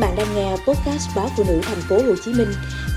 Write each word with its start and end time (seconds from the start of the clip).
bạn 0.00 0.16
đang 0.16 0.34
nghe 0.34 0.50
podcast 0.50 1.16
báo 1.16 1.28
phụ 1.36 1.44
nữ 1.48 1.60
thành 1.62 1.80
phố 1.88 1.96
Hồ 1.96 2.14
Chí 2.24 2.32
Minh 2.32 2.48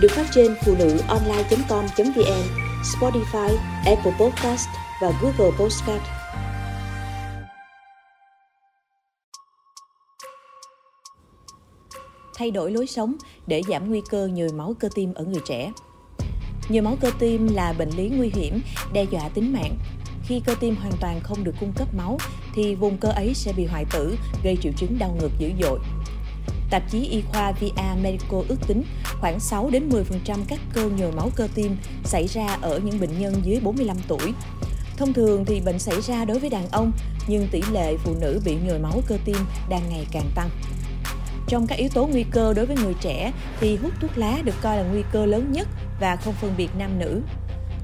được 0.01 0.11
phát 0.11 0.25
trên 0.31 0.55
phụ 0.65 0.75
nữ 0.79 0.97
online.com.vn, 1.07 2.43
Spotify, 2.83 3.57
Apple 3.85 4.11
Podcast 4.19 4.67
và 5.01 5.11
Google 5.21 5.57
Podcast. 5.59 6.01
Thay 12.35 12.51
đổi 12.51 12.71
lối 12.71 12.87
sống 12.87 13.15
để 13.47 13.61
giảm 13.69 13.89
nguy 13.89 14.01
cơ 14.09 14.27
nhồi 14.27 14.49
máu 14.49 14.73
cơ 14.79 14.89
tim 14.95 15.13
ở 15.13 15.23
người 15.23 15.41
trẻ. 15.45 15.71
Nhồi 16.69 16.81
máu 16.81 16.97
cơ 17.01 17.11
tim 17.19 17.47
là 17.53 17.73
bệnh 17.73 17.89
lý 17.89 18.09
nguy 18.09 18.29
hiểm, 18.29 18.61
đe 18.93 19.03
dọa 19.03 19.29
tính 19.29 19.53
mạng. 19.53 19.77
Khi 20.25 20.41
cơ 20.45 20.55
tim 20.59 20.75
hoàn 20.75 20.93
toàn 21.01 21.19
không 21.23 21.43
được 21.43 21.55
cung 21.59 21.73
cấp 21.75 21.87
máu 21.97 22.17
thì 22.55 22.75
vùng 22.75 22.97
cơ 22.97 23.09
ấy 23.09 23.33
sẽ 23.33 23.53
bị 23.53 23.65
hoại 23.65 23.85
tử, 23.93 24.15
gây 24.43 24.57
triệu 24.61 24.71
chứng 24.77 24.99
đau 24.99 25.17
ngực 25.19 25.31
dữ 25.39 25.51
dội. 25.61 25.79
Tạp 26.73 26.89
chí 26.89 27.07
y 27.07 27.21
khoa 27.21 27.51
VA 27.51 27.95
Medical 28.01 28.41
ước 28.47 28.67
tính 28.67 28.83
khoảng 29.19 29.39
6 29.39 29.69
đến 29.69 29.89
10% 29.89 30.37
các 30.47 30.59
cơn 30.73 30.95
nhồi 30.95 31.11
máu 31.11 31.29
cơ 31.35 31.47
tim 31.55 31.77
xảy 32.03 32.27
ra 32.27 32.57
ở 32.61 32.79
những 32.83 32.99
bệnh 32.99 33.19
nhân 33.19 33.35
dưới 33.43 33.59
45 33.63 33.97
tuổi. 34.07 34.33
Thông 34.97 35.13
thường 35.13 35.45
thì 35.45 35.61
bệnh 35.61 35.79
xảy 35.79 36.01
ra 36.01 36.25
đối 36.25 36.39
với 36.39 36.49
đàn 36.49 36.67
ông, 36.71 36.91
nhưng 37.27 37.47
tỷ 37.51 37.61
lệ 37.71 37.97
phụ 37.97 38.15
nữ 38.21 38.41
bị 38.45 38.55
nhồi 38.65 38.79
máu 38.79 39.01
cơ 39.07 39.17
tim 39.25 39.37
đang 39.69 39.81
ngày 39.89 40.07
càng 40.11 40.29
tăng. 40.35 40.49
Trong 41.47 41.67
các 41.67 41.77
yếu 41.77 41.89
tố 41.93 42.07
nguy 42.07 42.23
cơ 42.31 42.53
đối 42.53 42.65
với 42.65 42.75
người 42.75 42.93
trẻ 43.01 43.31
thì 43.59 43.75
hút 43.75 43.91
thuốc 44.01 44.17
lá 44.17 44.41
được 44.43 44.55
coi 44.61 44.77
là 44.77 44.83
nguy 44.83 45.03
cơ 45.11 45.25
lớn 45.25 45.51
nhất 45.51 45.67
và 45.99 46.15
không 46.15 46.33
phân 46.33 46.53
biệt 46.57 46.69
nam 46.77 46.99
nữ. 46.99 47.21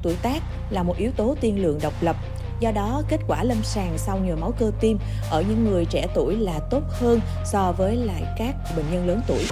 Tuổi 0.03 0.15
tác 0.21 0.43
là 0.69 0.83
một 0.83 0.97
yếu 0.97 1.11
tố 1.11 1.35
tiên 1.41 1.61
lượng 1.61 1.79
độc 1.81 1.93
lập 2.01 2.15
Do 2.59 2.71
đó, 2.71 3.01
kết 3.09 3.19
quả 3.27 3.43
lâm 3.43 3.63
sàng 3.63 3.97
sau 3.97 4.17
nhồi 4.17 4.37
máu 4.37 4.53
cơ 4.59 4.71
tim 4.79 4.97
ở 5.29 5.41
những 5.41 5.71
người 5.71 5.85
trẻ 5.85 6.07
tuổi 6.13 6.37
là 6.37 6.59
tốt 6.71 6.81
hơn 6.89 7.19
so 7.51 7.71
với 7.71 7.95
lại 7.95 8.23
các 8.37 8.55
bệnh 8.75 8.85
nhân 8.91 9.07
lớn 9.07 9.21
tuổi. 9.27 9.45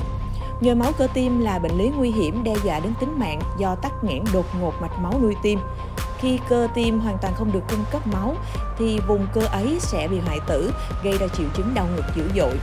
Nhồi 0.61 0.75
máu 0.75 0.91
cơ 0.97 1.07
tim 1.13 1.39
là 1.39 1.59
bệnh 1.59 1.77
lý 1.77 1.89
nguy 1.97 2.11
hiểm 2.11 2.43
đe 2.43 2.55
dọa 2.65 2.79
đến 2.79 2.93
tính 2.99 3.19
mạng 3.19 3.39
do 3.59 3.75
tắc 3.75 3.91
nghẽn 4.03 4.23
đột 4.33 4.45
ngột 4.61 4.73
mạch 4.81 4.99
máu 4.99 5.13
nuôi 5.21 5.33
tim. 5.43 5.59
Khi 6.19 6.39
cơ 6.49 6.67
tim 6.75 6.99
hoàn 6.99 7.17
toàn 7.21 7.33
không 7.37 7.51
được 7.51 7.63
cung 7.69 7.85
cấp 7.91 8.07
máu 8.07 8.35
thì 8.77 8.99
vùng 9.07 9.27
cơ 9.33 9.41
ấy 9.41 9.77
sẽ 9.79 10.07
bị 10.07 10.19
hoại 10.19 10.39
tử, 10.47 10.73
gây 11.03 11.17
ra 11.17 11.27
triệu 11.37 11.47
chứng 11.57 11.73
đau 11.73 11.87
ngực 11.95 12.05
dữ 12.15 12.23
dội. 12.35 12.53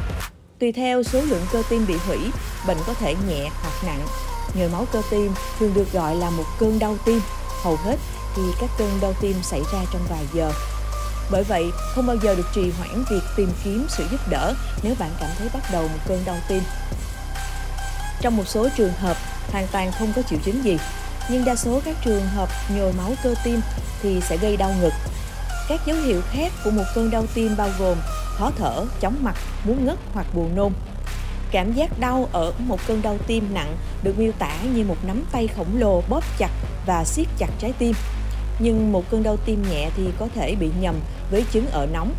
Tùy 0.58 0.72
theo 0.72 1.02
số 1.02 1.20
lượng 1.20 1.42
cơ 1.52 1.62
tim 1.70 1.86
bị 1.88 1.94
hủy, 2.06 2.18
bệnh 2.66 2.77
có 2.86 2.94
thể 2.94 3.14
nhẹ 3.28 3.50
hoặc 3.62 3.86
nặng. 3.86 4.06
Nhồi 4.55 4.68
máu 4.68 4.84
cơ 4.92 5.02
tim 5.11 5.33
thường 5.58 5.74
được 5.74 5.92
gọi 5.92 6.16
là 6.16 6.30
một 6.30 6.44
cơn 6.58 6.78
đau 6.78 6.96
tim. 7.05 7.20
Hầu 7.62 7.77
hết 7.77 7.96
khi 8.36 8.42
các 8.60 8.70
cơn 8.78 9.00
đau 9.00 9.12
tim 9.20 9.42
xảy 9.42 9.60
ra 9.72 9.78
trong 9.92 10.02
vài 10.08 10.27
giờ. 10.34 10.52
Bởi 11.30 11.44
vậy, 11.44 11.70
không 11.94 12.06
bao 12.06 12.16
giờ 12.16 12.34
được 12.34 12.46
trì 12.54 12.70
hoãn 12.78 13.04
việc 13.10 13.22
tìm 13.36 13.50
kiếm 13.64 13.86
sự 13.88 14.04
giúp 14.10 14.20
đỡ 14.30 14.54
nếu 14.82 14.94
bạn 14.98 15.10
cảm 15.20 15.30
thấy 15.38 15.48
bắt 15.52 15.62
đầu 15.72 15.82
một 15.82 15.98
cơn 16.06 16.22
đau 16.24 16.36
tim. 16.48 16.62
Trong 18.20 18.36
một 18.36 18.44
số 18.46 18.68
trường 18.77 18.92
hợp, 18.92 19.16
hoàn 19.52 19.66
toàn 19.72 19.92
không 19.98 20.12
có 20.16 20.22
triệu 20.22 20.38
chứng 20.44 20.64
gì, 20.64 20.78
nhưng 21.28 21.44
đa 21.44 21.56
số 21.56 21.80
các 21.84 21.96
trường 22.05 22.27
hợp 22.27 22.48
nhồi 22.77 22.92
máu 22.92 23.12
cơ 23.22 23.34
tim 23.44 23.60
thì 24.02 24.20
sẽ 24.20 24.36
gây 24.36 24.56
đau 24.56 24.74
ngực. 24.80 24.92
Các 25.68 25.80
dấu 25.86 25.96
hiệu 25.96 26.20
khác 26.30 26.52
của 26.64 26.70
một 26.70 26.84
cơn 26.94 27.10
đau 27.10 27.24
tim 27.34 27.56
bao 27.56 27.68
gồm 27.78 27.98
khó 28.36 28.50
thở, 28.58 28.84
chóng 29.00 29.16
mặt, 29.24 29.36
muốn 29.64 29.86
ngất 29.86 29.98
hoặc 30.14 30.27
buồn 30.34 30.55
nôn. 30.55 30.72
Cảm 31.50 31.72
giác 31.72 31.98
đau 32.00 32.28
ở 32.32 32.52
một 32.58 32.80
cơn 32.86 33.02
đau 33.02 33.16
tim 33.27 33.55
nặng 33.55 33.77
được 34.02 34.18
miêu 34.18 34.32
tả 34.38 34.56
như 34.74 34.84
một 34.84 34.96
nắm 35.02 35.24
tay 35.32 35.48
khổng 35.56 35.80
lồ 35.80 36.02
bóp 36.08 36.24
chặt 36.38 36.50
và 36.86 37.05
siết 37.05 37.27
chặt 37.38 37.48
trái 37.58 37.72
tim 37.78 37.94
nhưng 38.58 38.92
một 38.92 39.05
cơn 39.10 39.22
đau 39.22 39.36
tim 39.36 39.62
nhẹ 39.70 39.91
thì 39.97 40.08
có 40.19 40.28
thể 40.34 40.55
bị 40.55 40.70
nhầm 40.80 40.94
với 41.30 41.44
chứng 41.52 41.66
ở 41.70 41.86
nóng. 41.92 42.14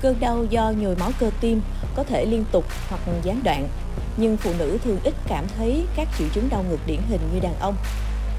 Cơn 0.00 0.20
đau 0.20 0.44
do 0.44 0.70
nhồi 0.70 0.96
máu 0.96 1.10
cơ 1.20 1.30
tim 1.40 1.60
có 1.94 2.04
thể 2.04 2.24
liên 2.24 2.44
tục 2.52 2.64
hoặc 2.88 3.00
gián 3.22 3.40
đoạn, 3.44 3.68
nhưng 4.16 4.36
phụ 4.36 4.50
nữ 4.58 4.78
thường 4.84 4.98
ít 5.04 5.14
cảm 5.28 5.44
thấy 5.56 5.86
các 5.96 6.08
triệu 6.18 6.28
chứng 6.34 6.48
đau 6.50 6.64
ngực 6.70 6.80
điển 6.86 7.00
hình 7.08 7.20
như 7.34 7.40
đàn 7.40 7.58
ông. 7.60 7.76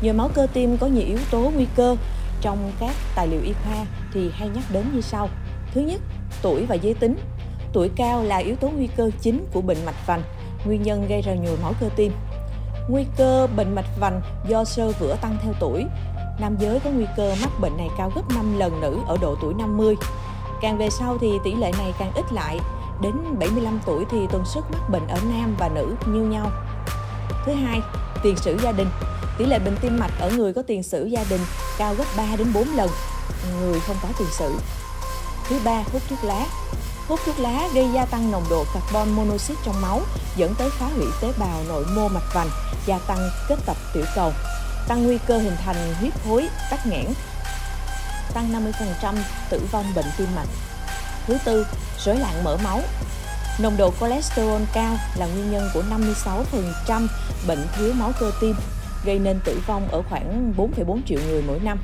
Nhồi 0.02 0.14
máu 0.14 0.30
cơ 0.34 0.48
tim 0.54 0.78
có 0.78 0.88
nhiều 0.88 1.08
yếu 1.08 1.18
tố 1.32 1.52
nguy 1.56 1.66
cơ 1.76 1.96
trong 2.42 2.72
các 2.80 2.96
tài 3.16 3.28
liệu 3.28 3.42
y 3.42 3.54
khoa 3.54 3.86
thì 4.14 4.30
hay 4.34 4.50
nhắc 4.50 4.64
đến 4.72 4.84
như 4.94 5.02
sau. 5.02 5.30
Thứ 5.74 5.82
nhất, 5.82 6.02
tuổi 6.42 6.66
và 6.66 6.76
giới 6.76 6.94
tính. 6.94 7.16
Tuổi 7.74 7.90
cao 7.96 8.24
là 8.24 8.38
yếu 8.38 8.56
tố 8.56 8.70
nguy 8.70 8.88
cơ 8.88 9.10
chính 9.22 9.46
của 9.54 9.62
bệnh 9.62 9.86
mạch 9.86 10.08
vành, 10.08 10.22
nguyên 10.66 10.84
nhân 10.84 11.08
gây 11.08 11.22
ra 11.22 11.34
nhồi 11.34 11.58
máu 11.62 11.74
cơ 11.80 11.90
tim. 11.96 12.12
Nguy 12.90 13.06
cơ 13.18 13.48
bệnh 13.56 13.76
mạch 13.76 14.00
vành 14.00 14.22
do 14.48 14.64
sơ 14.64 14.92
vữa 15.00 15.16
tăng 15.22 15.38
theo 15.44 15.54
tuổi, 15.60 15.86
nam 16.40 16.56
giới 16.60 16.80
có 16.80 16.90
nguy 16.90 17.06
cơ 17.18 17.36
mắc 17.42 17.60
bệnh 17.60 17.78
này 17.78 17.90
cao 17.98 18.12
gấp 18.16 18.22
5 18.36 18.60
lần 18.60 18.82
nữ 18.82 18.98
ở 19.08 19.18
độ 19.22 19.36
tuổi 19.42 19.54
50. 19.54 19.96
Càng 20.62 20.78
về 20.78 20.90
sau 20.90 21.18
thì 21.22 21.40
tỷ 21.44 21.54
lệ 21.54 21.72
này 21.78 21.94
càng 22.00 22.12
ít 22.16 22.34
lại, 22.34 22.60
đến 23.02 23.14
75 23.40 23.80
tuổi 23.86 24.06
thì 24.12 24.18
tần 24.32 24.46
suất 24.46 24.64
mắc 24.72 24.90
bệnh 24.90 25.08
ở 25.08 25.20
nam 25.30 25.56
và 25.60 25.70
nữ 25.70 25.96
như 26.06 26.20
nhau. 26.20 26.52
Thứ 27.46 27.54
hai, 27.54 27.82
tiền 28.24 28.36
sử 28.38 28.58
gia 28.64 28.72
đình. 28.72 28.88
Tỷ 29.38 29.46
lệ 29.46 29.60
bệnh 29.60 29.78
tim 29.82 30.00
mạch 30.00 30.12
ở 30.20 30.32
người 30.32 30.54
có 30.54 30.62
tiền 30.68 30.84
sử 30.84 31.06
gia 31.06 31.24
đình 31.30 31.42
cao 31.78 31.96
gấp 31.96 32.06
3 32.18 32.24
đến 32.38 32.54
4 32.54 32.68
lần 32.76 32.90
người 33.62 33.80
không 33.80 33.96
có 34.02 34.10
tiền 34.20 34.28
sử. 34.32 34.56
Thứ 35.50 35.60
ba, 35.66 35.84
hút 35.94 36.02
thuốc 36.10 36.24
lá. 36.24 36.46
Hút 37.08 37.20
thuốc 37.26 37.40
lá 37.40 37.68
gây 37.74 37.90
gia 37.94 38.06
tăng 38.06 38.32
nồng 38.32 38.44
độ 38.50 38.66
carbon 38.74 39.16
monoxide 39.16 39.62
trong 39.66 39.82
máu, 39.82 40.02
dẫn 40.36 40.56
tới 40.58 40.70
phá 40.70 40.86
hủy 40.96 41.06
tế 41.22 41.34
bào 41.40 41.60
nội 41.68 41.86
mô 41.96 42.08
mạch 42.08 42.34
vành, 42.34 42.48
gia 42.86 42.98
tăng 42.98 43.30
kết 43.50 43.60
tập 43.66 43.78
tiểu 43.94 44.04
cầu 44.16 44.32
tăng 44.88 45.04
nguy 45.04 45.18
cơ 45.28 45.38
hình 45.38 45.56
thành 45.66 45.94
huyết 46.00 46.14
khối, 46.24 46.48
tắc 46.70 46.88
nghẽn, 46.88 47.06
tăng 48.34 48.72
50% 49.02 49.16
tử 49.50 49.62
vong 49.72 49.86
bệnh 49.96 50.06
tim 50.18 50.28
mạch. 50.36 50.48
Thứ 51.26 51.38
tư, 51.46 51.68
rối 52.06 52.16
loạn 52.16 52.44
mỡ 52.44 52.58
máu. 52.64 52.82
Nồng 53.60 53.78
độ 53.78 53.94
cholesterol 54.00 54.62
cao 54.74 54.96
là 55.18 55.26
nguyên 55.26 55.52
nhân 55.52 55.70
của 55.74 55.84
56% 56.88 57.08
bệnh 57.48 57.68
thiếu 57.78 57.94
máu 57.94 58.12
cơ 58.20 58.32
tim, 58.42 58.56
gây 59.06 59.20
nên 59.20 59.40
tử 59.46 59.62
vong 59.68 59.88
ở 59.92 60.02
khoảng 60.10 60.54
4,4 60.58 61.00
triệu 61.06 61.20
người 61.28 61.42
mỗi 61.48 61.60
năm. 61.60 61.80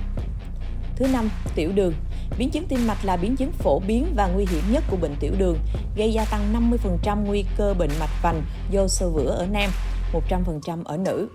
Thứ 0.96 1.08
năm, 1.08 1.30
tiểu 1.56 1.72
đường. 1.76 1.94
Biến 2.38 2.50
chứng 2.50 2.68
tim 2.68 2.88
mạch 2.88 3.06
là 3.06 3.18
biến 3.18 3.36
chứng 3.36 3.52
phổ 3.52 3.80
biến 3.80 4.14
và 4.16 4.28
nguy 4.28 4.46
hiểm 4.46 4.64
nhất 4.72 4.84
của 4.90 4.98
bệnh 4.98 5.16
tiểu 5.20 5.32
đường, 5.38 5.58
gây 5.96 6.14
gia 6.14 6.26
tăng 6.26 6.70
50% 7.04 7.26
nguy 7.26 7.46
cơ 7.58 7.74
bệnh 7.74 7.92
mạch 8.00 8.22
vành 8.22 8.44
do 8.72 8.88
sơ 8.88 9.10
vữa 9.10 9.36
ở 9.38 9.46
nam, 9.52 9.72
100% 10.30 10.84
ở 10.84 10.98
nữ. 10.98 11.28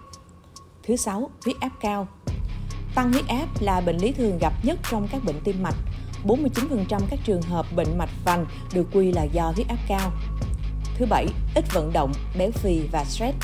Thứ 0.87 0.97
sáu, 0.97 1.31
huyết 1.45 1.57
áp 1.61 1.71
cao. 1.81 2.09
Tăng 2.95 3.13
huyết 3.13 3.27
áp 3.29 3.47
là 3.61 3.81
bệnh 3.81 3.97
lý 3.97 4.13
thường 4.13 4.39
gặp 4.39 4.53
nhất 4.63 4.79
trong 4.91 5.09
các 5.09 5.25
bệnh 5.25 5.41
tim 5.45 5.63
mạch. 5.63 5.75
49% 6.25 7.01
các 7.11 7.19
trường 7.25 7.43
hợp 7.43 7.67
bệnh 7.77 7.99
mạch 7.99 8.11
vành 8.25 8.47
được 8.75 8.87
quy 8.93 9.13
là 9.13 9.25
do 9.25 9.53
huyết 9.55 9.69
áp 9.69 9.79
cao. 9.89 10.13
Thứ 10.95 11.07
bảy, 11.07 11.27
ít 11.55 11.65
vận 11.73 11.93
động, 11.93 12.13
béo 12.39 12.51
phì 12.51 12.81
và 12.93 13.05
stress. 13.05 13.37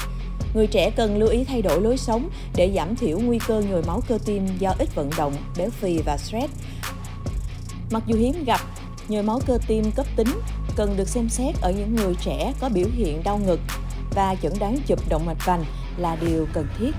Người 0.54 0.66
trẻ 0.66 0.91
cần 0.91 1.19
lưu 1.19 1.28
ý 1.28 1.44
thay 1.44 1.62
đổi 1.62 1.81
lối 1.81 1.97
sống 1.97 2.28
để 2.56 2.72
giảm 2.76 2.97
thiểu 2.97 3.19
nguy 3.19 3.38
cơ 3.38 3.62
nhồi 3.70 3.82
máu 3.82 4.00
cơ 4.08 4.19
tim 4.25 4.47
do 4.58 4.75
ít 4.78 4.94
vận 4.94 5.10
động, 5.16 5.36
béo 5.58 5.70
phì 5.70 5.98
và 5.98 6.16
stress. 6.16 6.52
Mặc 7.91 8.02
dù 8.06 8.16
hiếm 8.16 8.44
gặp, 8.44 8.60
nhồi 9.08 9.22
máu 9.22 9.41
cơ 9.47 9.58
tim 9.66 9.91
cấp 9.97 10.06
tính 10.16 10.41
cần 10.76 10.97
được 10.97 11.08
xem 11.08 11.28
xét 11.28 11.54
ở 11.60 11.70
những 11.70 11.97
người 11.97 12.14
trẻ 12.20 12.52
có 12.60 12.69
biểu 12.69 12.86
hiện 12.94 13.22
đau 13.25 13.38
ngực 13.38 13.60
và 14.14 14.34
chẩn 14.42 14.52
đoán 14.60 14.76
chụp 14.86 15.08
động 15.08 15.26
mạch 15.26 15.47
vành 15.47 15.64
là 15.97 16.16
điều 16.16 16.47
cần 16.52 16.66
thiết 16.78 16.91